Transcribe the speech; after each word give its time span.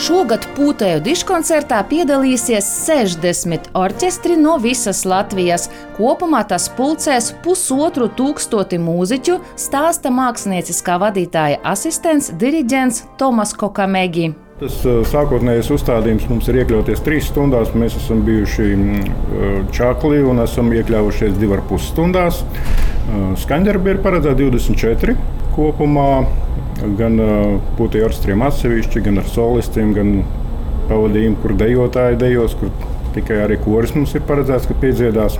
Šogad 0.00 0.46
pūtēju 0.56 1.02
diškoncertā 1.04 1.82
piedalīsies 1.90 2.64
60 2.86 3.66
orķestri 3.76 4.38
no 4.40 4.54
visas 4.62 5.02
Latvijas. 5.04 5.66
Kopumā 5.98 6.40
tas 6.48 6.70
pulcēs 6.72 7.28
pusotru 7.44 8.06
tūkstoti 8.16 8.78
mūziķu, 8.80 9.36
stāsta 9.60 10.08
mākslinieckā 10.14 10.96
vadītāja 11.02 11.60
asistents 11.68 12.30
diriģents 12.40 13.02
Tomas 13.20 13.52
Kokamegi. 13.60 14.30
Tas 14.62 14.80
sākotnējais 15.12 15.68
uzstādījums 15.76 16.24
mums 16.32 16.48
ir 16.48 16.62
iekļauties 16.62 17.04
trīs 17.04 17.28
stundās. 17.28 17.76
Mēs 17.76 17.98
esam 18.00 18.24
bijuši 18.24 18.72
čakli 19.76 20.22
un 20.24 20.40
esam 20.46 20.72
iekļāvušies 20.80 21.36
divas 21.36 21.66
puses 21.68 21.92
stundās. 21.92 22.40
Skaņdarbi 23.44 23.98
ir 23.98 24.00
paredzēti 24.06 24.48
24 24.48 25.18
kopumā 25.52 26.12
gan 26.98 27.20
putekļu 27.78 28.08
orķestriem 28.08 28.44
atsevišķi, 28.46 29.04
gan 29.06 29.22
ar 29.22 29.30
solistiem, 29.30 29.94
gan 29.96 30.12
pavadījumu, 30.90 31.40
kur 31.42 31.56
dejotāji 31.60 32.20
dejos, 32.24 32.56
kur 32.60 32.72
tikai 33.14 33.42
arī 33.44 33.60
koris 33.64 33.94
mums 33.96 34.14
ir 34.16 34.26
paredzēts, 34.28 34.70
ka 34.70 34.78
piedziedās. 34.82 35.38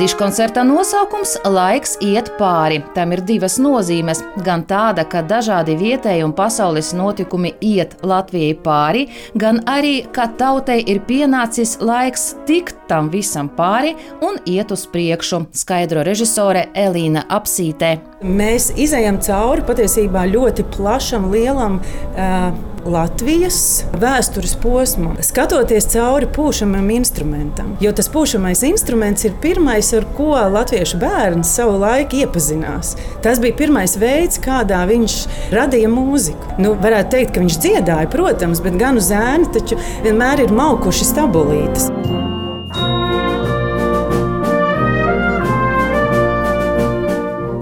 Diškoncerta 0.00 0.62
nosaukums- 0.64 1.34
Laiks 1.56 1.98
iet 2.00 2.30
pāri. 2.38 2.78
Tam 2.94 3.12
ir 3.12 3.20
divas 3.20 3.58
nozīmes. 3.60 4.22
Gan 4.46 4.62
tāda, 4.64 5.04
ka 5.04 5.20
dažādi 5.20 5.74
vietēji 5.76 6.24
un 6.24 6.32
pasaules 6.32 6.94
notikumi 6.96 7.52
iet 7.60 7.98
Latvijai 8.00 8.54
pāri, 8.64 9.10
gan 9.36 9.60
arī, 9.68 10.10
ka 10.10 10.26
tautai 10.38 10.78
ir 10.88 11.00
pienācis 11.00 11.76
laiks 11.80 12.34
tikt 12.46 12.88
tam 12.88 13.10
visam 13.10 13.50
pāri 13.50 13.94
un 14.22 14.40
iet 14.46 14.72
uz 14.72 14.86
priekšu, 14.86 15.46
skaidro 15.52 16.02
režisore 16.02 16.68
Elīna 16.74 17.26
Apsītē. 17.28 17.98
Mēs 18.24 18.72
izējām 18.76 19.20
cauri 19.20 19.60
patiesībā 19.68 20.24
ļoti 20.32 20.64
plašam, 20.78 21.28
lielam 21.30 21.76
uh, 22.16 22.52
Latvijas 22.88 23.84
vēstures 24.00 24.54
posmam, 24.62 25.18
skatoties 25.24 25.88
cauri 25.92 26.28
pūšamam 26.32 26.88
instrumentam. 26.94 27.74
Jo 27.82 27.92
tas 27.96 28.08
pūšamais 28.12 28.62
instruments 28.70 29.26
ir 29.28 29.36
pirmais, 29.42 29.92
ar 29.96 30.06
ko 30.16 30.32
latviešu 30.54 31.00
bērns 31.02 31.52
savu 31.58 31.76
laiku 31.82 32.22
iepazinās. 32.22 32.94
Tas 33.24 33.42
bija 33.42 33.58
pirmais 33.60 33.98
veids, 34.00 34.40
kādā 34.40 34.80
viņš 34.88 35.20
radīja 35.52 35.92
mūziku. 35.92 36.56
Nu, 36.62 36.72
varētu 36.80 37.18
teikt, 37.18 37.34
ka 37.36 37.44
viņš 37.44 37.60
dziedāja, 37.66 38.10
protams, 38.12 38.64
bet 38.64 38.80
gan 38.80 39.00
uz 39.00 39.12
ēnu 39.12 39.52
taču 39.52 39.80
vienmēr 40.06 40.46
ir 40.46 40.56
maukuši 40.56 41.12
stabulītes. 41.12 41.90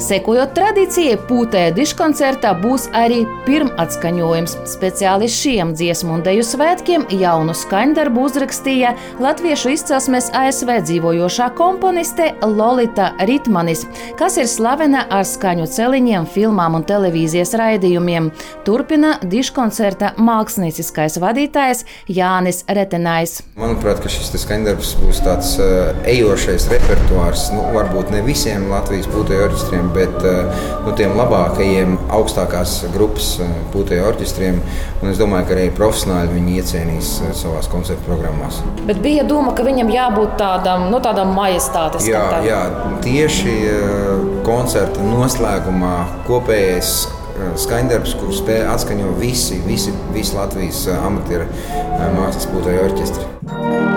Sekojot 0.09 0.55
tradīcijai, 0.57 1.19
pūtēja 1.29 1.73
diškoncertā 1.77 2.55
būs 2.63 2.87
arī 2.97 3.19
pirmatskaņojums. 3.45 4.55
Speciāli 4.71 5.27
šiem 5.29 5.75
dziesmu 5.77 6.15
un 6.15 6.23
deju 6.25 6.47
svētkiem 6.49 7.03
jaunu 7.13 7.53
skaņdarbu 7.53 8.23
uzrakstīja 8.25 8.95
latviešu 9.21 9.75
izcelsmes 9.75 10.31
ASV 10.33 10.79
dzīvojošā 10.87 11.51
komponiste 11.59 12.31
Lolita 12.41 13.11
Ritmanis, 13.29 13.83
kas 14.17 14.39
ir 14.41 14.49
slavena 14.49 15.03
ar 15.13 15.27
skaņu 15.29 15.67
celiņiem, 15.75 16.25
filmām 16.33 16.79
un 16.79 16.89
televīzijas 16.89 17.53
raidījumiem. 17.61 18.31
Turpina 18.65 19.19
diškoncerta 19.21 20.15
mākslinieckais 20.17 21.21
vadītājs 21.21 21.85
Jānis 22.09 22.63
Retenājs. 22.65 23.43
Manuprāt, 23.61 24.01
šis 24.09 24.33
skaņdarbs 24.47 24.95
būs 25.03 25.21
tāds 25.29 25.53
uh, 25.61 25.93
ejošais 26.09 26.71
repertuārs, 26.73 27.51
nu, 27.53 27.69
varbūt 27.77 28.17
ne 28.17 28.25
visiem 28.25 28.71
Latvijas 28.73 29.13
pūtēju 29.13 29.49
orķestriem, 29.51 29.95
bet 29.99 30.25
eh, 30.27 30.63
nu, 30.85 30.95
tiem 30.99 31.17
labākajiem, 31.19 31.97
augstākās 32.15 32.79
grupas 32.95 33.35
eh, 33.43 33.53
pūtēju 33.75 34.07
orķestriem. 34.13 34.61
Un 35.03 35.13
es 35.13 35.21
domāju, 35.21 35.49
ka 35.49 35.57
arī 35.57 35.69
profesionāļi 35.77 36.35
viņi 36.37 36.57
iecienīs 36.63 37.13
eh, 37.27 37.35
savā 37.39 37.63
koncertu 37.73 38.07
programmās. 38.07 38.63
Bet 38.89 39.03
bija 39.05 39.27
doma, 39.29 39.55
ka 39.57 39.67
viņam 39.67 39.93
jābūt 39.93 40.39
tādam, 40.41 40.89
nu, 40.93 41.03
tādam 41.05 41.35
majestātes 41.37 42.09
jā, 42.09 42.25
jā, 42.47 42.63
tieši 43.05 43.55
koncerta 44.47 45.05
noslēgumā 45.05 45.95
kopējais 46.29 46.97
skaņdarbs, 47.63 48.17
kur 48.19 48.33
spēja 48.35 48.73
atskaņot 48.73 49.21
visi, 49.21 49.61
visi, 49.67 49.95
visi 50.15 50.35
Latvijas 50.35 50.89
amatieru 50.97 51.47
mākslas 52.17 52.51
pūtēju 52.51 52.89
orķestri. 52.89 53.88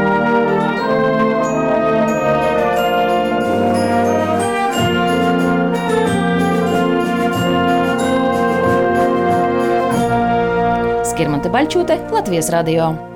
Skirmante 11.12 11.52
Baļķūte, 11.52 11.98
Latvijas 12.16 12.54
radio. 12.56 13.11